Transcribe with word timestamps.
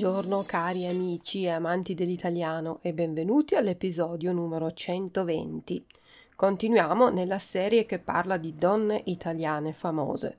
Buongiorno 0.00 0.44
cari 0.46 0.86
amici 0.86 1.42
e 1.42 1.50
amanti 1.50 1.92
dell'italiano 1.92 2.78
e 2.80 2.94
benvenuti 2.94 3.54
all'episodio 3.54 4.32
numero 4.32 4.72
120. 4.72 5.84
Continuiamo 6.34 7.10
nella 7.10 7.38
serie 7.38 7.84
che 7.84 7.98
parla 7.98 8.38
di 8.38 8.54
donne 8.54 9.02
italiane 9.04 9.74
famose. 9.74 10.38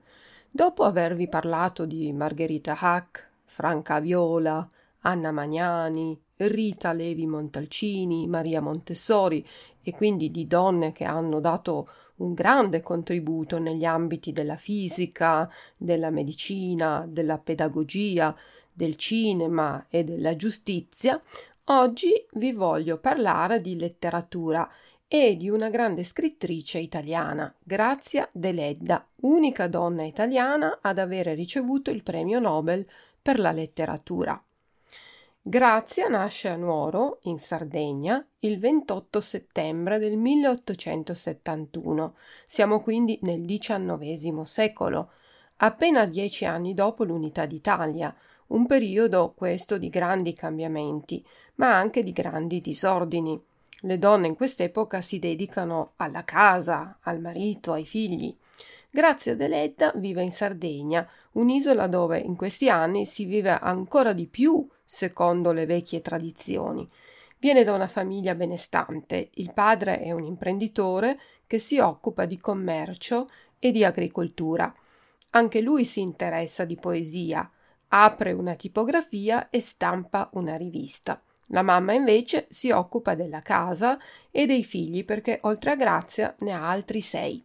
Dopo 0.49 0.83
avervi 0.83 1.27
parlato 1.27 1.85
di 1.85 2.11
Margherita 2.11 2.75
Hack, 2.75 3.29
Franca 3.45 3.99
Viola, 3.99 4.67
Anna 5.01 5.31
Magnani, 5.31 6.19
Rita 6.37 6.91
Levi 6.91 7.27
Montalcini, 7.27 8.25
Maria 8.25 8.61
Montessori 8.61 9.45
e 9.83 9.91
quindi 9.91 10.31
di 10.31 10.47
donne 10.47 10.91
che 10.91 11.03
hanno 11.03 11.39
dato 11.39 11.87
un 12.15 12.33
grande 12.33 12.81
contributo 12.81 13.59
negli 13.59 13.85
ambiti 13.85 14.31
della 14.31 14.55
fisica, 14.55 15.49
della 15.77 16.09
medicina, 16.09 17.05
della 17.07 17.37
pedagogia, 17.37 18.35
del 18.73 18.95
cinema 18.95 19.85
e 19.89 20.03
della 20.03 20.35
giustizia, 20.35 21.21
oggi 21.65 22.11
vi 22.33 22.51
voglio 22.51 22.97
parlare 22.97 23.61
di 23.61 23.77
letteratura 23.77 24.67
e 25.13 25.35
di 25.35 25.49
una 25.49 25.69
grande 25.69 26.05
scrittrice 26.05 26.79
italiana, 26.79 27.53
Grazia 27.61 28.29
Deledda, 28.31 29.05
unica 29.23 29.67
donna 29.67 30.05
italiana 30.05 30.79
ad 30.81 30.99
avere 30.99 31.33
ricevuto 31.33 31.91
il 31.91 32.01
premio 32.01 32.39
Nobel 32.39 32.87
per 33.21 33.37
la 33.37 33.51
letteratura. 33.51 34.41
Grazia 35.43 36.07
nasce 36.07 36.49
a 36.49 36.55
Nuoro, 36.55 37.17
in 37.23 37.39
Sardegna, 37.39 38.23
il 38.39 38.59
28 38.59 39.19
settembre 39.19 39.97
del 39.97 40.15
1871. 40.15 42.15
Siamo 42.45 42.81
quindi 42.81 43.19
nel 43.23 43.43
XIX 43.43 44.43
secolo, 44.43 45.11
appena 45.57 46.05
dieci 46.05 46.45
anni 46.45 46.73
dopo 46.73 47.03
l'unità 47.03 47.45
d'Italia, 47.47 48.15
un 48.51 48.65
periodo 48.67 49.33
questo 49.35 49.77
di 49.77 49.89
grandi 49.89 50.33
cambiamenti, 50.33 51.23
ma 51.55 51.77
anche 51.77 52.03
di 52.03 52.11
grandi 52.11 52.61
disordini. 52.61 53.41
Le 53.83 53.97
donne 53.97 54.27
in 54.27 54.35
quest'epoca 54.35 55.01
si 55.01 55.19
dedicano 55.19 55.93
alla 55.97 56.23
casa, 56.23 56.97
al 57.01 57.19
marito, 57.19 57.73
ai 57.73 57.85
figli. 57.85 58.35
Grazia 58.89 59.35
Deledda 59.35 59.93
vive 59.95 60.21
in 60.21 60.31
Sardegna, 60.31 61.07
un'isola 61.33 61.87
dove 61.87 62.19
in 62.19 62.35
questi 62.35 62.69
anni 62.69 63.05
si 63.05 63.25
vive 63.25 63.51
ancora 63.51 64.11
di 64.11 64.27
più 64.27 64.67
secondo 64.83 65.53
le 65.53 65.65
vecchie 65.65 66.01
tradizioni. 66.01 66.87
Viene 67.39 67.63
da 67.63 67.73
una 67.73 67.87
famiglia 67.87 68.35
benestante, 68.35 69.29
il 69.35 69.53
padre 69.53 69.99
è 70.01 70.11
un 70.11 70.25
imprenditore 70.25 71.19
che 71.47 71.57
si 71.57 71.79
occupa 71.79 72.25
di 72.25 72.37
commercio 72.37 73.27
e 73.57 73.71
di 73.71 73.83
agricoltura. 73.83 74.71
Anche 75.31 75.61
lui 75.61 75.85
si 75.85 76.01
interessa 76.01 76.65
di 76.65 76.75
poesia, 76.75 77.49
apre 77.93 78.31
una 78.31 78.55
tipografia 78.55 79.49
e 79.49 79.59
stampa 79.59 80.29
una 80.33 80.55
rivista. 80.55 81.21
La 81.47 81.61
mamma 81.61 81.91
invece 81.93 82.47
si 82.49 82.71
occupa 82.71 83.15
della 83.15 83.41
casa 83.41 83.99
e 84.29 84.45
dei 84.45 84.63
figli 84.63 85.03
perché 85.03 85.39
oltre 85.43 85.71
a 85.71 85.75
Grazia 85.75 86.33
ne 86.39 86.53
ha 86.53 86.69
altri 86.69 87.01
sei. 87.01 87.43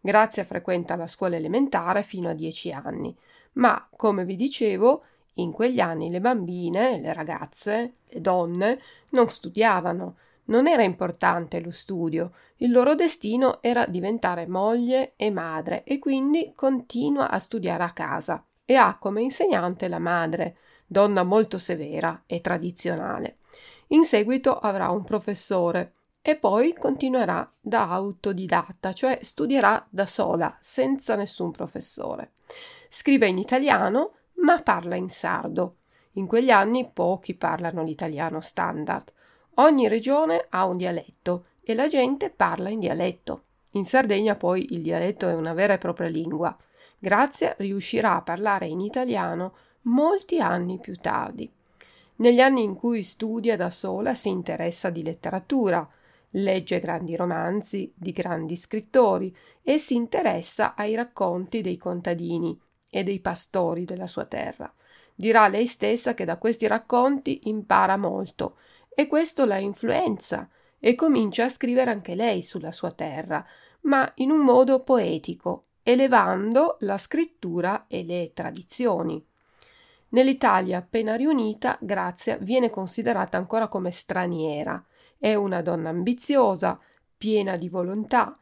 Grazia 0.00 0.44
frequenta 0.44 0.96
la 0.96 1.06
scuola 1.06 1.36
elementare 1.36 2.02
fino 2.02 2.28
a 2.28 2.34
dieci 2.34 2.70
anni, 2.70 3.16
ma 3.54 3.88
come 3.96 4.24
vi 4.24 4.34
dicevo, 4.34 5.04
in 5.34 5.52
quegli 5.52 5.78
anni 5.78 6.10
le 6.10 6.20
bambine, 6.20 6.98
le 7.00 7.12
ragazze, 7.12 7.94
le 8.08 8.20
donne 8.20 8.80
non 9.10 9.28
studiavano, 9.28 10.16
non 10.46 10.66
era 10.66 10.82
importante 10.82 11.60
lo 11.60 11.70
studio, 11.70 12.32
il 12.56 12.72
loro 12.72 12.96
destino 12.96 13.62
era 13.62 13.86
diventare 13.86 14.48
moglie 14.48 15.12
e 15.14 15.30
madre 15.30 15.84
e 15.84 16.00
quindi 16.00 16.52
continua 16.56 17.30
a 17.30 17.38
studiare 17.38 17.84
a 17.84 17.92
casa 17.92 18.42
e 18.70 18.74
ha 18.74 18.98
come 18.98 19.22
insegnante 19.22 19.88
la 19.88 19.98
madre, 19.98 20.58
donna 20.86 21.22
molto 21.22 21.56
severa 21.56 22.24
e 22.26 22.42
tradizionale. 22.42 23.38
In 23.88 24.04
seguito 24.04 24.58
avrà 24.58 24.90
un 24.90 25.04
professore 25.04 25.94
e 26.20 26.36
poi 26.36 26.74
continuerà 26.74 27.50
da 27.58 27.88
autodidatta, 27.88 28.92
cioè 28.92 29.20
studierà 29.22 29.86
da 29.88 30.04
sola, 30.04 30.54
senza 30.60 31.14
nessun 31.14 31.50
professore. 31.50 32.32
Scrive 32.90 33.26
in 33.26 33.38
italiano, 33.38 34.16
ma 34.42 34.60
parla 34.60 34.96
in 34.96 35.08
sardo. 35.08 35.76
In 36.12 36.26
quegli 36.26 36.50
anni 36.50 36.90
pochi 36.92 37.34
parlano 37.34 37.82
l'italiano 37.82 38.42
standard. 38.42 39.10
Ogni 39.54 39.88
regione 39.88 40.44
ha 40.50 40.66
un 40.66 40.76
dialetto 40.76 41.46
e 41.62 41.74
la 41.74 41.88
gente 41.88 42.28
parla 42.28 42.68
in 42.68 42.80
dialetto. 42.80 43.44
In 43.70 43.86
Sardegna 43.86 44.34
poi 44.34 44.74
il 44.74 44.82
dialetto 44.82 45.26
è 45.26 45.34
una 45.34 45.54
vera 45.54 45.72
e 45.72 45.78
propria 45.78 46.08
lingua. 46.08 46.54
Grazia 46.98 47.54
riuscirà 47.58 48.16
a 48.16 48.22
parlare 48.22 48.66
in 48.66 48.80
italiano 48.80 49.54
molti 49.82 50.40
anni 50.40 50.78
più 50.78 50.96
tardi. 50.96 51.50
Negli 52.16 52.40
anni 52.40 52.64
in 52.64 52.74
cui 52.74 53.04
studia 53.04 53.56
da 53.56 53.70
sola 53.70 54.14
si 54.14 54.28
interessa 54.28 54.90
di 54.90 55.04
letteratura, 55.04 55.88
legge 56.30 56.80
grandi 56.80 57.14
romanzi 57.14 57.92
di 57.94 58.10
grandi 58.12 58.56
scrittori 58.56 59.34
e 59.62 59.78
si 59.78 59.94
interessa 59.94 60.74
ai 60.74 60.94
racconti 60.94 61.60
dei 61.60 61.76
contadini 61.76 62.58
e 62.90 63.04
dei 63.04 63.20
pastori 63.20 63.84
della 63.84 64.06
sua 64.06 64.24
terra. 64.24 64.72
Dirà 65.14 65.46
lei 65.48 65.66
stessa 65.66 66.14
che 66.14 66.24
da 66.24 66.36
questi 66.36 66.66
racconti 66.66 67.48
impara 67.48 67.96
molto 67.96 68.56
e 68.88 69.06
questo 69.06 69.44
la 69.44 69.58
influenza 69.58 70.48
e 70.80 70.94
comincia 70.94 71.44
a 71.44 71.48
scrivere 71.48 71.90
anche 71.90 72.14
lei 72.14 72.42
sulla 72.42 72.72
sua 72.72 72.90
terra, 72.90 73.44
ma 73.82 74.10
in 74.16 74.30
un 74.30 74.40
modo 74.40 74.82
poetico, 74.82 75.62
elevando 75.82 76.76
la 76.80 76.98
scrittura 76.98 77.86
e 77.86 78.04
le 78.04 78.32
tradizioni. 78.34 79.24
Nell'Italia 80.10 80.78
appena 80.78 81.16
riunita, 81.16 81.76
Grazia 81.80 82.36
viene 82.38 82.70
considerata 82.70 83.36
ancora 83.36 83.68
come 83.68 83.90
straniera. 83.90 84.82
È 85.18 85.34
una 85.34 85.60
donna 85.60 85.90
ambiziosa, 85.90 86.78
piena 87.16 87.56
di 87.56 87.68
volontà, 87.68 88.38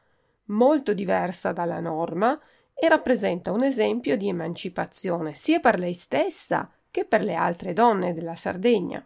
molto 0.46 0.94
diversa 0.94 1.52
dalla 1.52 1.80
norma 1.80 2.38
e 2.72 2.88
rappresenta 2.88 3.52
un 3.52 3.64
esempio 3.64 4.16
di 4.16 4.28
emancipazione 4.28 5.34
sia 5.34 5.60
per 5.60 5.78
lei 5.78 5.94
stessa 5.94 6.70
che 6.90 7.04
per 7.04 7.22
le 7.22 7.34
altre 7.34 7.72
donne 7.72 8.12
della 8.12 8.36
Sardegna. 8.36 9.04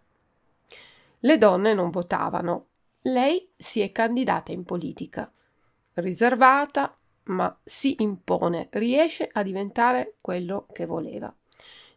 Le 1.21 1.39
donne 1.39 1.75
non 1.75 1.91
votavano. 1.91 2.67
Lei 3.03 3.51
si 3.57 3.81
è 3.81 3.93
candidata 3.93 4.53
in 4.53 4.65
politica. 4.65 5.31
Riservata, 5.95 6.95
ma 7.25 7.56
si 7.62 7.97
impone, 8.00 8.69
riesce 8.72 9.28
a 9.31 9.42
diventare 9.42 10.14
quello 10.20 10.66
che 10.72 10.86
voleva. 10.86 11.32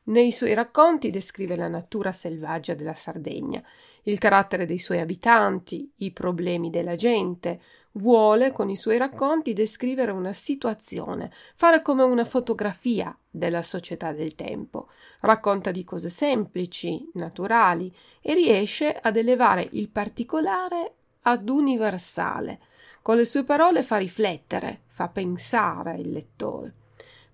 Nei 0.06 0.34
suoi 0.34 0.54
racconti 0.54 1.10
descrive 1.12 1.56
la 1.56 1.70
natura 1.70 2.12
selvaggia 2.12 2.74
della 2.74 2.94
Sardegna, 2.94 3.64
il 4.04 4.18
carattere 4.18 4.66
dei 4.66 4.78
suoi 4.78 5.00
abitanti, 5.00 5.90
i 5.98 6.12
problemi 6.12 6.70
della 6.70 6.96
gente. 6.96 7.62
Vuole 7.94 8.52
con 8.52 8.70
i 8.70 8.76
suoi 8.76 8.98
racconti 8.98 9.54
descrivere 9.54 10.12
una 10.12 10.34
situazione, 10.34 11.32
fare 11.54 11.82
come 11.82 12.04
una 12.04 12.26
fotografia 12.26 13.18
della 13.30 13.62
società 13.62 14.12
del 14.12 14.36
tempo. 14.36 14.90
Racconta 15.22 15.72
di 15.72 15.86
cose 15.86 16.10
semplici, 16.10 17.10
naturali 17.14 17.94
e 18.20 18.34
riesce 18.34 18.92
ad 18.92 19.16
elevare 19.16 19.70
il 19.72 19.88
particolare 19.88 20.96
ad 21.22 21.48
universale 21.48 22.60
con 23.04 23.18
le 23.18 23.26
sue 23.26 23.44
parole 23.44 23.84
fa 23.84 23.98
riflettere, 23.98 24.84
fa 24.88 25.10
pensare 25.10 25.98
il 26.00 26.10
lettore. 26.10 26.74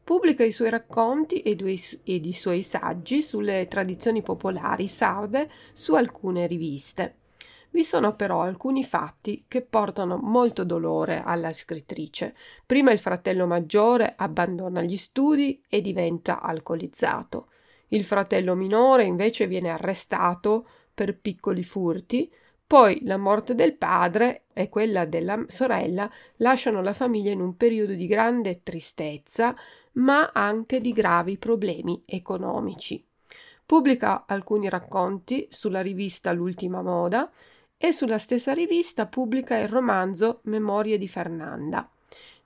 Pubblica 0.03 0.44
i 0.44 0.52
suoi 0.52 0.72
racconti 0.72 1.41
ed 1.41 1.62
i 1.62 2.34
suoi 2.34 2.63
saggi 2.63 3.22
sulle 3.22 3.68
tradizioni 3.68 4.24
popolari 4.24 4.88
sarde 4.88 5.48
su 5.71 5.94
alcune 5.94 6.48
riviste. 6.48 7.18
Vi 7.69 7.83
sono 7.83 8.16
però 8.16 8.42
alcuni 8.42 8.83
fatti 8.83 9.45
che 9.48 9.62
portano 9.62 10.18
molto 10.18 10.63
dolore 10.63 11.21
alla 11.24 11.54
scrittrice. 11.54 12.36
Prima 12.66 12.92
il 12.92 12.98
fratello 12.98 13.45
maggiore 13.45 14.16
abbandona 14.18 14.81
gli 14.81 14.98
studi 14.98 15.62
e 15.69 15.81
diventa 15.81 16.42
alcolizzato. 16.42 17.50
Il 17.89 18.04
fratello 18.04 18.56
minore 18.56 19.04
invece 19.04 19.45
viene 19.45 19.69
arrestato 19.69 20.68
per 20.95 21.19
piccoli 21.19 21.62
furti, 21.62 22.33
poi 22.69 23.00
la 23.01 23.18
morte 23.18 23.56
del 23.56 23.74
padre 23.74 24.44
e 24.54 24.69
quella 24.69 25.06
della 25.06 25.44
sorella 25.48 26.07
lasciano 26.36 26.83
la 26.83 26.94
famiglia 26.94 27.31
in 27.31 27.42
un 27.42 27.57
periodo 27.57 27.94
di 27.94 28.06
grande 28.06 28.62
tristezza, 28.62 29.56
ma 29.94 30.30
anche 30.31 30.80
di 30.80 30.94
gravi 30.94 31.39
problemi 31.39 32.04
economici. 32.06 33.04
Pubblica 33.66 34.25
alcuni 34.27 34.69
racconti 34.69 35.48
sulla 35.50 35.81
rivista 35.81 36.31
L'ultima 36.31 36.83
moda 36.83 37.31
e 37.75 37.92
sulla 37.92 38.19
stessa 38.19 38.54
rivista 38.54 39.07
pubblica 39.07 39.57
il 39.57 39.68
romanzo 39.68 40.42
Memorie 40.44 41.00
di 41.00 41.07
Fernanda. 41.07 41.89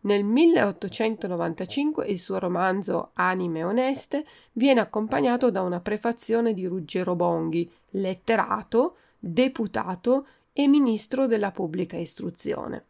Nel 0.04 0.24
1895 0.24 2.08
il 2.08 2.18
suo 2.18 2.40
romanzo 2.40 3.10
Anime 3.16 3.66
oneste 3.66 4.26
viene 4.54 4.80
accompagnato 4.80 5.52
da 5.52 5.64
una 5.64 5.82
prefazione 5.82 6.54
di 6.54 6.66
Ruggero 6.66 7.14
Bonghi, 7.14 7.70
letterato, 7.90 8.96
deputato 9.26 10.28
e 10.52 10.68
ministro 10.68 11.28
della 11.28 11.52
pubblica 11.52 11.96
istruzione. 11.96 12.88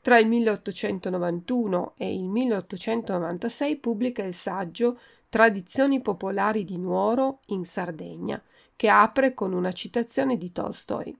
Tra 0.00 0.18
il 0.18 0.26
1891 0.26 1.94
e 1.98 2.14
il 2.14 2.24
1896 2.24 3.76
pubblica 3.76 4.22
il 4.22 4.32
saggio 4.32 4.98
Tradizioni 5.28 6.00
popolari 6.00 6.64
di 6.64 6.78
Nuoro 6.78 7.40
in 7.48 7.64
Sardegna, 7.64 8.42
che 8.74 8.88
apre 8.88 9.34
con 9.34 9.52
una 9.52 9.72
citazione 9.72 10.38
di 10.38 10.50
Tolstoi. 10.50 11.14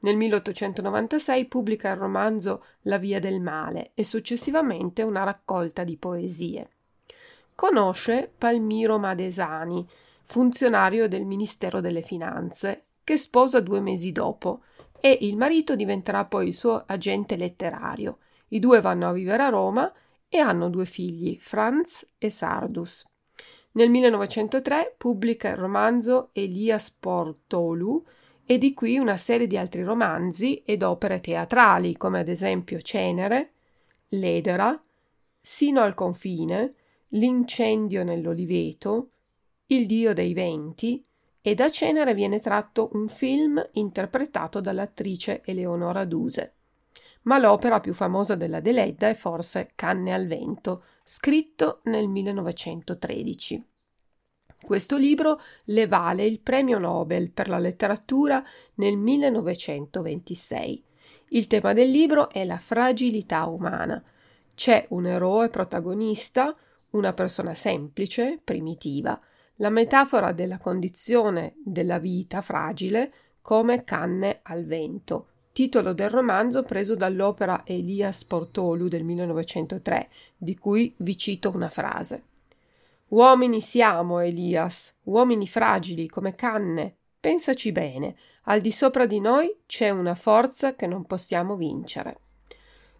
Nel 0.00 0.16
1896 0.16 1.46
pubblica 1.46 1.90
il 1.90 1.96
romanzo 1.96 2.64
La 2.82 2.98
via 2.98 3.20
del 3.20 3.40
male 3.40 3.92
e 3.94 4.02
successivamente 4.02 5.02
una 5.02 5.22
raccolta 5.22 5.84
di 5.84 5.96
poesie. 5.96 6.70
Conosce 7.54 8.32
Palmiro 8.36 8.98
Madesani, 8.98 9.86
funzionario 10.24 11.06
del 11.06 11.24
Ministero 11.24 11.80
delle 11.80 12.02
Finanze, 12.02 12.85
che 13.06 13.18
sposa 13.18 13.60
due 13.60 13.78
mesi 13.78 14.10
dopo 14.10 14.64
e 14.98 15.16
il 15.20 15.36
marito 15.36 15.76
diventerà 15.76 16.24
poi 16.24 16.48
il 16.48 16.54
suo 16.54 16.82
agente 16.84 17.36
letterario. 17.36 18.18
I 18.48 18.58
due 18.58 18.80
vanno 18.80 19.08
a 19.08 19.12
vivere 19.12 19.44
a 19.44 19.48
Roma 19.48 19.92
e 20.28 20.38
hanno 20.38 20.68
due 20.68 20.86
figli, 20.86 21.38
Franz 21.38 22.14
e 22.18 22.30
Sardus. 22.30 23.08
Nel 23.74 23.90
1903 23.90 24.96
pubblica 24.98 25.50
il 25.50 25.56
romanzo 25.56 26.30
Elias 26.32 26.90
Portolu 26.90 28.04
e 28.44 28.58
di 28.58 28.74
qui 28.74 28.98
una 28.98 29.16
serie 29.16 29.46
di 29.46 29.56
altri 29.56 29.84
romanzi 29.84 30.64
ed 30.64 30.82
opere 30.82 31.20
teatrali, 31.20 31.96
come 31.96 32.18
ad 32.18 32.28
esempio 32.28 32.80
Cenere, 32.80 33.52
Ledera, 34.08 34.80
Sino 35.40 35.80
al 35.80 35.94
confine, 35.94 36.74
L'incendio 37.10 38.02
nell'oliveto, 38.02 39.10
Il 39.66 39.86
dio 39.86 40.12
dei 40.12 40.34
venti, 40.34 41.00
e 41.46 41.54
da 41.54 41.70
Cenere 41.70 42.12
viene 42.12 42.40
tratto 42.40 42.90
un 42.94 43.06
film 43.06 43.64
interpretato 43.74 44.60
dall'attrice 44.60 45.42
Eleonora 45.44 46.04
Duse. 46.04 46.54
Ma 47.22 47.38
l'opera 47.38 47.78
più 47.78 47.94
famosa 47.94 48.34
della 48.34 48.58
Deledda 48.58 49.08
è 49.08 49.14
forse 49.14 49.70
Canne 49.76 50.12
al 50.12 50.26
vento, 50.26 50.82
scritto 51.04 51.82
nel 51.84 52.08
1913. 52.08 53.64
Questo 54.60 54.96
libro 54.96 55.40
le 55.66 55.86
vale 55.86 56.24
il 56.24 56.40
premio 56.40 56.80
Nobel 56.80 57.30
per 57.30 57.46
la 57.48 57.58
letteratura 57.58 58.44
nel 58.74 58.96
1926. 58.96 60.84
Il 61.28 61.46
tema 61.46 61.72
del 61.74 61.92
libro 61.92 62.28
è 62.28 62.44
la 62.44 62.58
fragilità 62.58 63.44
umana. 63.44 64.02
C'è 64.52 64.84
un 64.88 65.06
eroe 65.06 65.48
protagonista, 65.48 66.56
una 66.90 67.12
persona 67.12 67.54
semplice, 67.54 68.40
primitiva, 68.42 69.20
la 69.56 69.70
metafora 69.70 70.32
della 70.32 70.58
condizione 70.58 71.54
della 71.64 71.98
vita 71.98 72.40
fragile 72.40 73.12
come 73.40 73.84
canne 73.84 74.40
al 74.42 74.64
vento, 74.64 75.28
titolo 75.52 75.94
del 75.94 76.10
romanzo 76.10 76.62
preso 76.62 76.96
dall'opera 76.96 77.62
Elias 77.64 78.24
Portolu 78.24 78.88
del 78.88 79.04
1903, 79.04 80.08
di 80.36 80.56
cui 80.58 80.92
vi 80.98 81.16
cito 81.16 81.50
una 81.54 81.70
frase. 81.70 82.24
Uomini 83.08 83.60
siamo, 83.60 84.18
Elias, 84.18 84.92
uomini 85.04 85.46
fragili 85.46 86.08
come 86.08 86.34
canne. 86.34 86.96
Pensaci 87.20 87.72
bene, 87.72 88.16
al 88.44 88.60
di 88.60 88.72
sopra 88.72 89.06
di 89.06 89.20
noi 89.20 89.60
c'è 89.64 89.90
una 89.90 90.14
forza 90.14 90.74
che 90.74 90.86
non 90.86 91.04
possiamo 91.04 91.56
vincere. 91.56 92.18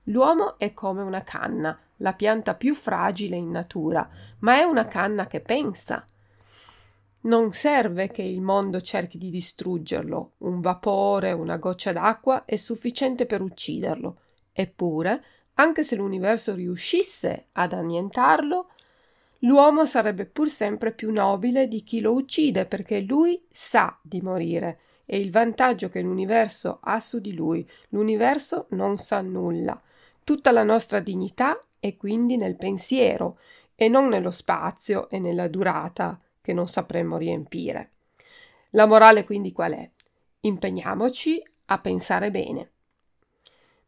L'uomo 0.04 0.58
è 0.58 0.72
come 0.72 1.02
una 1.02 1.22
canna, 1.22 1.76
la 1.96 2.12
pianta 2.12 2.54
più 2.54 2.74
fragile 2.74 3.34
in 3.34 3.50
natura, 3.50 4.08
ma 4.40 4.58
è 4.58 4.62
una 4.62 4.86
canna 4.86 5.26
che 5.26 5.40
pensa. 5.40 6.06
Non 7.26 7.52
serve 7.52 8.08
che 8.08 8.22
il 8.22 8.40
mondo 8.40 8.80
cerchi 8.80 9.18
di 9.18 9.30
distruggerlo, 9.30 10.34
un 10.38 10.60
vapore, 10.60 11.32
una 11.32 11.56
goccia 11.56 11.92
d'acqua 11.92 12.44
è 12.44 12.54
sufficiente 12.54 13.26
per 13.26 13.40
ucciderlo. 13.40 14.20
Eppure, 14.52 15.24
anche 15.54 15.82
se 15.82 15.96
l'universo 15.96 16.54
riuscisse 16.54 17.48
ad 17.52 17.72
annientarlo, 17.72 18.70
l'uomo 19.40 19.84
sarebbe 19.86 20.26
pur 20.26 20.48
sempre 20.48 20.92
più 20.92 21.10
nobile 21.10 21.66
di 21.66 21.82
chi 21.82 21.98
lo 21.98 22.12
uccide 22.12 22.64
perché 22.64 23.00
lui 23.00 23.44
sa 23.50 23.98
di 24.02 24.20
morire 24.20 24.78
e 25.04 25.18
il 25.18 25.32
vantaggio 25.32 25.88
che 25.88 26.02
l'universo 26.02 26.78
ha 26.80 27.00
su 27.00 27.18
di 27.18 27.34
lui. 27.34 27.68
L'universo 27.88 28.66
non 28.70 28.98
sa 28.98 29.20
nulla. 29.20 29.82
Tutta 30.22 30.52
la 30.52 30.62
nostra 30.62 31.00
dignità 31.00 31.58
è 31.80 31.96
quindi 31.96 32.36
nel 32.36 32.54
pensiero 32.54 33.40
e 33.74 33.88
non 33.88 34.06
nello 34.06 34.30
spazio 34.30 35.10
e 35.10 35.18
nella 35.18 35.48
durata 35.48 36.20
che 36.46 36.52
non 36.52 36.68
sapremmo 36.68 37.16
riempire. 37.16 37.90
La 38.70 38.86
morale 38.86 39.24
quindi 39.24 39.50
qual 39.50 39.72
è? 39.72 39.90
Impegniamoci 40.42 41.42
a 41.66 41.80
pensare 41.80 42.30
bene. 42.30 42.70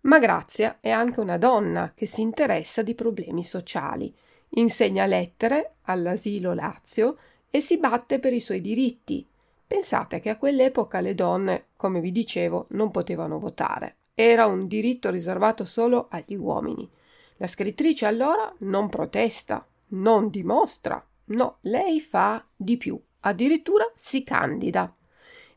Ma 0.00 0.18
Grazia 0.18 0.78
è 0.80 0.90
anche 0.90 1.20
una 1.20 1.38
donna 1.38 1.92
che 1.94 2.06
si 2.06 2.20
interessa 2.20 2.82
di 2.82 2.96
problemi 2.96 3.44
sociali 3.44 4.12
insegna 4.50 5.06
lettere 5.06 5.74
all'asilo 5.82 6.52
Lazio 6.52 7.18
e 7.48 7.60
si 7.60 7.78
batte 7.78 8.18
per 8.18 8.32
i 8.32 8.40
suoi 8.40 8.60
diritti. 8.60 9.24
Pensate 9.64 10.18
che 10.18 10.30
a 10.30 10.36
quell'epoca 10.36 10.98
le 11.00 11.14
donne, 11.14 11.66
come 11.76 12.00
vi 12.00 12.10
dicevo, 12.10 12.66
non 12.70 12.90
potevano 12.90 13.38
votare. 13.38 13.96
Era 14.14 14.46
un 14.46 14.66
diritto 14.66 15.10
riservato 15.10 15.64
solo 15.64 16.08
agli 16.10 16.34
uomini. 16.34 16.90
La 17.36 17.46
scrittrice 17.46 18.06
allora 18.06 18.52
non 18.60 18.88
protesta, 18.88 19.64
non 19.90 20.28
dimostra, 20.28 21.04
no, 21.28 21.58
lei 21.62 22.00
fa 22.00 22.44
di 22.54 22.76
più, 22.76 23.00
addirittura 23.20 23.90
si 23.94 24.22
candida. 24.24 24.92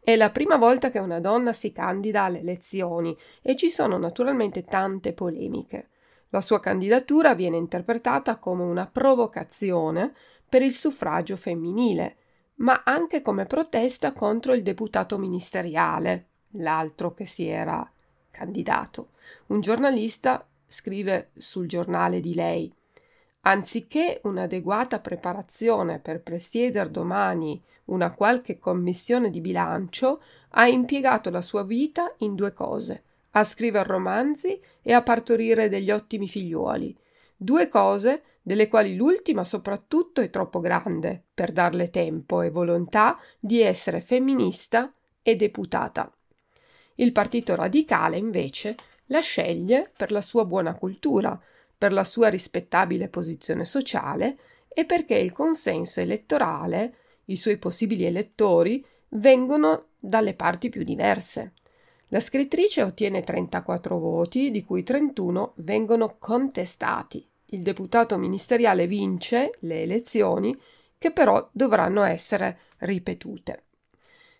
È 0.04 0.16
la 0.16 0.32
prima 0.32 0.58
volta 0.58 0.90
che 0.90 1.00
una 1.00 1.20
donna 1.20 1.54
si 1.54 1.72
candida 1.72 2.24
alle 2.24 2.40
elezioni 2.40 3.16
e 3.42 3.56
ci 3.56 3.70
sono 3.70 3.98
naturalmente 3.98 4.64
tante 4.64 5.14
polemiche. 5.14 5.90
La 6.30 6.42
sua 6.42 6.60
candidatura 6.60 7.36
viene 7.36 7.58
interpretata 7.58 8.38
come 8.38 8.64
una 8.64 8.88
provocazione 8.88 10.14
per 10.48 10.62
il 10.62 10.72
suffragio 10.72 11.36
femminile, 11.36 12.18
ma 12.56 12.82
anche 12.84 13.22
come 13.22 13.46
protesta 13.46 14.14
contro 14.14 14.54
il 14.54 14.64
deputato 14.64 15.18
ministeriale, 15.18 16.28
l'altro 16.54 17.14
che 17.14 17.26
si 17.26 17.48
era 17.48 17.90
candidato. 18.32 19.10
Un 19.48 19.62
giornalista 19.62 20.48
scrive 20.66 21.32
sul 21.36 21.68
giornale 21.68 22.22
di 22.22 22.34
lei 22.34 22.74
Anziché 23.42 24.22
un'adeguata 24.24 25.00
preparazione 25.00 26.00
per 26.00 26.22
presiedere 26.22 26.92
domani 26.92 27.62
una 27.86 28.12
qualche 28.12 28.60
commissione 28.60 29.30
di 29.30 29.42
bilancio, 29.42 30.22
ha 30.50 30.68
impiegato 30.68 31.30
la 31.30 31.42
sua 31.42 31.64
vita 31.64 32.14
in 32.20 32.36
due 32.36 32.54
cose 32.54 33.04
a 33.32 33.44
scrivere 33.44 33.88
romanzi 33.88 34.62
e 34.82 34.94
a 34.94 35.02
partorire 35.02 35.70
degli 35.70 35.92
ottimi 35.92 36.28
figliuoli. 36.28 36.96
Due 37.36 37.70
cose 37.70 38.24
delle 38.42 38.68
quali 38.68 38.96
l'ultima 38.96 39.44
soprattutto 39.44 40.22
è 40.22 40.30
troppo 40.30 40.60
grande 40.60 41.24
per 41.34 41.52
darle 41.52 41.90
tempo 41.90 42.42
e 42.42 42.50
volontà 42.50 43.18
di 43.40 43.62
essere 43.62 44.02
femminista 44.02 44.92
e 45.22 45.36
deputata. 45.36 46.12
Il 46.96 47.12
Partito 47.12 47.56
Radicale, 47.56 48.18
invece, 48.18 48.76
la 49.06 49.22
sceglie 49.22 49.92
per 49.96 50.12
la 50.12 50.22
sua 50.22 50.46
buona 50.46 50.76
cultura, 50.76 51.40
per 51.82 51.94
la 51.94 52.04
sua 52.04 52.28
rispettabile 52.28 53.10
posizione 53.10 53.66
sociale 53.66 54.38
e 54.68 54.86
perché 54.86 55.16
il 55.18 55.32
consenso 55.32 56.00
elettorale, 56.00 56.94
i 57.26 57.36
suoi 57.36 57.58
possibili 57.58 58.06
elettori, 58.06 58.86
vengono 59.14 59.88
dalle 59.98 60.36
parti 60.36 60.70
più 60.70 60.84
diverse. 60.84 61.54
La 62.10 62.20
scrittrice 62.20 62.84
ottiene 62.84 63.24
34 63.24 63.98
voti, 63.98 64.52
di 64.52 64.64
cui 64.64 64.84
31 64.84 65.54
vengono 65.56 66.18
contestati. 66.20 67.28
Il 67.48 67.64
deputato 67.64 68.16
ministeriale 68.20 68.86
vince 68.86 69.58
le 69.62 69.82
elezioni, 69.82 70.56
che 71.00 71.10
però 71.10 71.50
dovranno 71.52 72.04
essere 72.04 72.60
ripetute. 72.82 73.64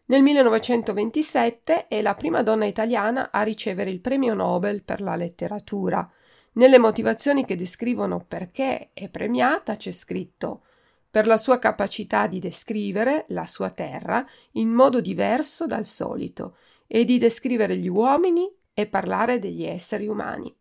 Nel 0.06 0.22
1927 0.22 1.88
è 1.88 2.04
la 2.04 2.14
prima 2.14 2.44
donna 2.44 2.66
italiana 2.66 3.32
a 3.32 3.42
ricevere 3.42 3.90
il 3.90 4.00
premio 4.00 4.36
Nobel 4.36 4.84
per 4.84 5.02
la 5.02 5.16
letteratura. 5.16 6.08
Nelle 6.54 6.80
motivazioni 6.80 7.46
che 7.46 7.56
descrivono 7.56 8.26
perché 8.28 8.90
è 8.94 9.08
premiata 9.08 9.78
c'è 9.78 9.92
scritto 9.92 10.64
per 11.10 11.26
la 11.26 11.38
sua 11.38 11.60
capacità 11.60 12.28
di 12.28 12.40
descrivere 12.40 13.26
la 13.30 13.46
sua 13.46 13.70
terra 13.70 14.26
in 14.54 14.70
modo 14.70 15.00
diverso 15.00 15.66
dal 15.66 15.86
solito 15.86 16.56
e 16.88 17.06
di 17.06 17.18
descrivere 17.18 17.78
gli 17.78 17.88
uomini 17.88 18.50
e 18.74 18.86
parlare 18.88 19.40
degli 19.40 19.64
esseri 19.64 20.08
umani. 20.08 20.54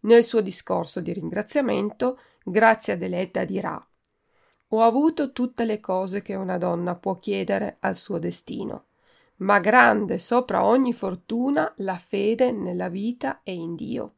Nel 0.00 0.22
suo 0.22 0.40
discorso 0.40 1.00
di 1.00 1.12
ringraziamento, 1.12 2.20
Grazia 2.44 2.96
Deledda 2.96 3.44
dirà 3.44 3.84
Ho 4.68 4.82
avuto 4.82 5.32
tutte 5.32 5.64
le 5.64 5.80
cose 5.80 6.22
che 6.22 6.36
una 6.36 6.58
donna 6.58 6.94
può 6.94 7.18
chiedere 7.18 7.78
al 7.80 7.96
suo 7.96 8.18
destino, 8.18 8.86
ma 9.38 9.58
grande 9.58 10.18
sopra 10.18 10.64
ogni 10.64 10.92
fortuna 10.92 11.72
la 11.78 11.98
fede 11.98 12.52
nella 12.52 12.88
vita 12.88 13.40
e 13.42 13.54
in 13.54 13.74
Dio. 13.74 14.15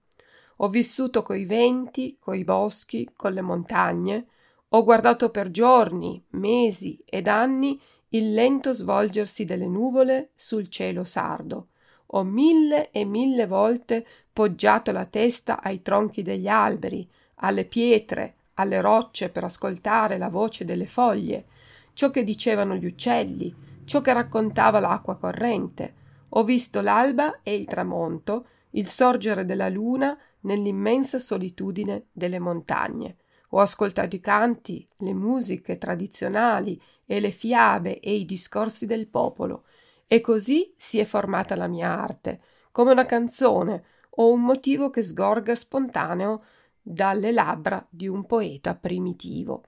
Ho 0.61 0.69
vissuto 0.69 1.23
coi 1.23 1.45
venti, 1.45 2.17
coi 2.19 2.43
boschi, 2.45 3.11
con 3.15 3.33
le 3.33 3.43
montagne, 3.43 4.27
ho 4.71 4.85
guardato 4.85 5.31
per 5.31 5.51
giorni, 5.51 6.23
mesi 6.31 7.01
ed 7.05 7.29
anni 7.29 7.81
il 8.11 8.33
lento 8.33 8.73
svolgersi 8.73 9.45
delle 9.45 9.67
nuvole 9.67 10.31
sul 10.35 10.69
cielo 10.69 11.05
sardo. 11.05 11.69
Ho 12.13 12.25
mille 12.25 12.91
e 12.91 13.05
mille 13.05 13.47
volte 13.47 14.07
poggiato 14.33 14.93
la 14.93 15.05
testa 15.05 15.63
ai 15.63 15.81
tronchi 15.83 16.23
degli 16.23 16.49
alberi, 16.49 17.09
alle 17.37 17.65
pietre, 17.65 18.35
alle 18.55 18.81
rocce 18.81 19.29
per 19.29 19.45
ascoltare 19.45 20.19
la 20.19 20.29
voce 20.29 20.65
delle 20.65 20.87
foglie, 20.87 21.47
ciò 21.93 22.11
che 22.11 22.25
dicevano 22.25 22.75
gli 22.75 22.87
uccelli, 22.87 23.55
ciò 23.85 24.01
che 24.01 24.13
raccontava 24.13 24.81
l'acqua 24.81 25.17
corrente. 25.17 25.95
Ho 26.31 26.45
visto 26.45 26.81
l'alba 26.81 27.41
e 27.43 27.55
il 27.55 27.67
tramonto, 27.67 28.47
il 28.71 28.89
sorgere 28.89 29.45
della 29.45 29.69
luna 29.69 30.19
nell'immensa 30.41 31.19
solitudine 31.19 32.07
delle 32.13 32.39
montagne. 32.39 33.17
Ho 33.51 33.61
ascoltato 33.61 34.15
i 34.17 34.21
canti, 34.21 34.87
le 34.99 35.15
musiche 35.15 35.79
tradizionali 35.79 36.81
e 37.07 37.21
le 37.21 37.31
fiabe 37.31 38.01
e 38.01 38.15
i 38.15 38.25
discorsi 38.25 38.87
del 38.87 39.09
popolo. 39.09 39.65
E 40.07 40.21
così 40.21 40.73
si 40.77 40.99
è 40.99 41.05
formata 41.05 41.55
la 41.57 41.67
mia 41.67 41.91
arte, 41.91 42.41
come 42.71 42.93
una 42.93 43.07
canzone 43.07 43.85
o 44.11 44.31
un 44.31 44.43
motivo 44.43 44.91
che 44.91 45.03
sgorga 45.03 45.55
spontaneo 45.55 46.45
dalle 46.81 47.33
labbra 47.33 47.85
di 47.89 48.09
un 48.09 48.25
poeta 48.27 48.75
primitivo. 48.75 49.65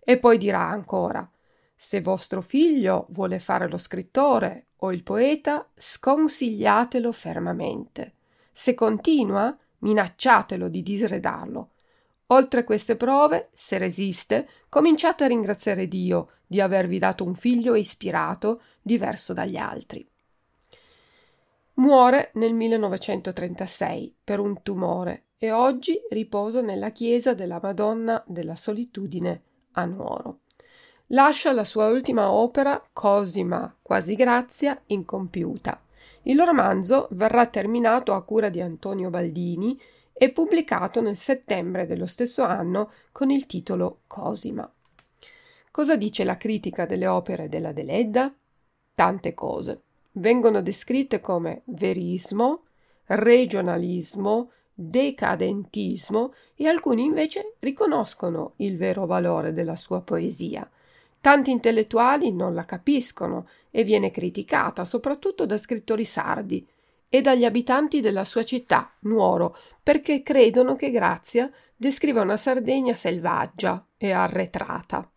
E 0.00 0.18
poi 0.18 0.38
dirà 0.38 0.66
ancora 0.66 1.28
se 1.82 2.02
vostro 2.02 2.42
figlio 2.42 3.06
vuole 3.08 3.38
fare 3.38 3.66
lo 3.66 3.78
scrittore 3.78 4.66
o 4.82 4.92
il 4.92 5.02
poeta, 5.02 5.66
sconsigliatelo 5.74 7.10
fermamente. 7.10 8.16
Se 8.52 8.74
continua, 8.74 9.56
minacciatelo 9.80 10.68
di 10.68 10.82
disredarlo. 10.82 11.70
Oltre 12.28 12.64
queste 12.64 12.96
prove, 12.96 13.48
se 13.52 13.76
resiste, 13.76 14.48
cominciate 14.68 15.24
a 15.24 15.26
ringraziare 15.26 15.88
Dio 15.88 16.30
di 16.46 16.60
avervi 16.60 16.98
dato 16.98 17.24
un 17.24 17.34
figlio 17.34 17.74
ispirato, 17.74 18.62
diverso 18.80 19.32
dagli 19.32 19.56
altri. 19.56 20.08
Muore 21.74 22.30
nel 22.34 22.54
1936 22.54 24.14
per 24.22 24.38
un 24.38 24.62
tumore 24.62 25.24
e 25.38 25.50
oggi 25.50 25.98
riposa 26.10 26.60
nella 26.60 26.90
chiesa 26.90 27.34
della 27.34 27.58
Madonna 27.62 28.22
della 28.26 28.54
Solitudine 28.54 29.42
a 29.72 29.84
Nuoro. 29.86 30.40
Lascia 31.12 31.52
la 31.52 31.64
sua 31.64 31.88
ultima 31.88 32.30
opera, 32.30 32.80
Cosima 32.92 33.74
quasi 33.80 34.14
Grazia, 34.14 34.80
incompiuta. 34.86 35.80
Il 36.22 36.40
romanzo 36.44 37.08
verrà 37.12 37.46
terminato 37.46 38.12
a 38.12 38.22
cura 38.22 38.50
di 38.50 38.60
Antonio 38.60 39.10
Baldini 39.10 39.80
e 40.12 40.30
pubblicato 40.30 41.00
nel 41.00 41.16
settembre 41.16 41.86
dello 41.86 42.06
stesso 42.06 42.44
anno 42.44 42.90
con 43.10 43.30
il 43.30 43.46
titolo 43.46 44.00
Cosima. 44.06 44.70
Cosa 45.70 45.96
dice 45.96 46.24
la 46.24 46.36
critica 46.36 46.84
delle 46.84 47.06
opere 47.06 47.48
della 47.48 47.72
Deledda? 47.72 48.34
Tante 48.92 49.32
cose. 49.32 49.82
Vengono 50.12 50.60
descritte 50.60 51.20
come 51.20 51.62
verismo, 51.66 52.64
regionalismo, 53.06 54.50
decadentismo 54.74 56.34
e 56.54 56.66
alcuni 56.66 57.04
invece 57.04 57.54
riconoscono 57.60 58.54
il 58.56 58.76
vero 58.76 59.06
valore 59.06 59.52
della 59.52 59.76
sua 59.76 60.00
poesia. 60.00 60.68
Tanti 61.20 61.50
intellettuali 61.50 62.32
non 62.32 62.54
la 62.54 62.64
capiscono 62.64 63.46
e 63.70 63.84
viene 63.84 64.10
criticata 64.10 64.84
soprattutto 64.84 65.44
da 65.44 65.58
scrittori 65.58 66.04
sardi 66.04 66.66
e 67.08 67.20
dagli 67.20 67.44
abitanti 67.44 68.00
della 68.00 68.24
sua 68.24 68.42
città, 68.42 68.94
Nuoro, 69.00 69.56
perché 69.82 70.22
credono 70.22 70.76
che 70.76 70.90
Grazia 70.90 71.50
descriva 71.76 72.22
una 72.22 72.36
Sardegna 72.36 72.94
selvaggia 72.94 73.84
e 73.98 74.12
arretrata. 74.12 75.10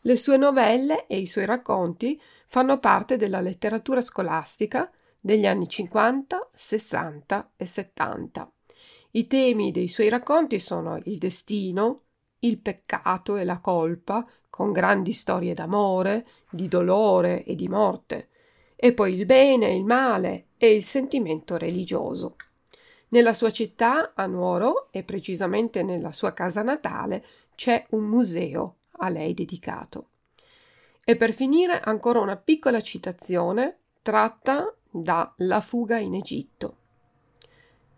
Le 0.00 0.16
sue 0.16 0.36
novelle 0.36 1.06
e 1.06 1.18
i 1.18 1.26
suoi 1.26 1.44
racconti 1.44 2.20
fanno 2.46 2.78
parte 2.78 3.16
della 3.16 3.40
letteratura 3.40 4.00
scolastica 4.00 4.90
degli 5.20 5.46
anni 5.46 5.68
50, 5.68 6.50
60 6.52 7.52
e 7.56 7.66
70. 7.66 8.50
I 9.12 9.26
temi 9.26 9.72
dei 9.72 9.88
suoi 9.88 10.08
racconti 10.08 10.58
sono 10.58 10.98
il 11.04 11.18
destino, 11.18 12.02
il 12.46 12.58
peccato 12.58 13.36
e 13.36 13.44
la 13.44 13.58
colpa, 13.58 14.26
con 14.48 14.72
grandi 14.72 15.12
storie 15.12 15.54
d'amore, 15.54 16.26
di 16.50 16.68
dolore 16.68 17.44
e 17.44 17.54
di 17.54 17.68
morte, 17.68 18.28
e 18.76 18.92
poi 18.92 19.14
il 19.14 19.26
bene, 19.26 19.74
il 19.74 19.84
male 19.84 20.48
e 20.56 20.74
il 20.74 20.84
sentimento 20.84 21.56
religioso. 21.56 22.36
Nella 23.08 23.32
sua 23.32 23.50
città, 23.50 24.12
a 24.14 24.26
Nuoro, 24.26 24.88
e 24.90 25.02
precisamente 25.02 25.82
nella 25.82 26.12
sua 26.12 26.32
casa 26.32 26.62
natale, 26.62 27.24
c'è 27.54 27.86
un 27.90 28.04
museo 28.04 28.76
a 28.98 29.08
lei 29.08 29.32
dedicato. 29.32 30.08
E 31.04 31.16
per 31.16 31.32
finire 31.32 31.80
ancora 31.80 32.20
una 32.20 32.36
piccola 32.36 32.80
citazione 32.80 33.78
tratta 34.02 34.74
da 34.90 35.32
La 35.38 35.60
fuga 35.60 35.98
in 35.98 36.14
Egitto. 36.14 36.76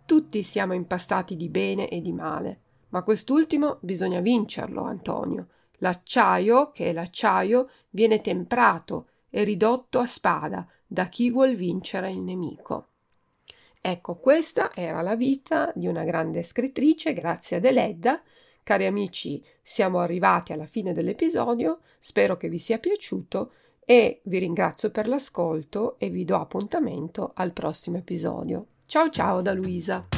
Tutti 0.05 0.43
siamo 0.43 0.75
impastati 0.75 1.37
di 1.37 1.49
bene 1.49 1.89
e 1.89 2.01
di 2.01 2.13
male, 2.13 2.61
ma 2.91 3.03
quest'ultimo 3.03 3.79
bisogna 3.81 4.21
vincerlo, 4.21 4.83
Antonio. 4.83 5.49
L'acciaio, 5.79 6.71
che 6.71 6.91
è 6.91 6.93
l'acciaio, 6.93 7.71
viene 7.91 8.21
temprato 8.21 9.09
e 9.31 9.45
ridotto 9.45 9.99
a 9.99 10.07
spada 10.07 10.67
da 10.87 11.07
chi 11.07 11.31
vuol 11.31 11.55
vincere 11.55 12.11
il 12.11 12.21
nemico. 12.21 12.87
Ecco, 13.81 14.17
questa 14.17 14.75
era 14.75 15.03
la 15.03 15.17
vita 15.17 15.73
di 15.75 15.87
una 15.87 16.05
grande 16.05 16.43
scrittrice, 16.43 17.13
Grazia 17.13 17.61
Deledda. 17.61 18.21
Cari 18.63 18.87
amici, 18.87 19.43
siamo 19.63 19.99
arrivati 20.01 20.53
alla 20.53 20.67
fine 20.67 20.93
dell'episodio, 20.93 21.81
spero 21.99 22.37
che 22.37 22.49
vi 22.49 22.59
sia 22.59 22.79
piaciuto 22.79 23.53
e 23.85 24.21
vi 24.25 24.39
ringrazio 24.39 24.91
per 24.91 25.09
l'ascolto 25.09 25.99
e 25.99 26.11
vi 26.11 26.25
do 26.25 26.37
appuntamento 26.37 27.33
al 27.35 27.53
prossimo 27.53 27.97
episodio. 27.97 28.67
Ciao 28.85 29.09
ciao 29.09 29.41
da 29.41 29.55
Luisa. 29.55 30.18